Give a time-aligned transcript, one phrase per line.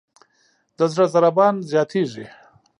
[0.77, 2.25] د زړه ضربان زیاتېږي.